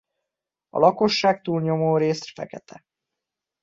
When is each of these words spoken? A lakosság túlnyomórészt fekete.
A 0.69 0.79
lakosság 0.79 1.41
túlnyomórészt 1.41 2.25
fekete. 2.25 2.83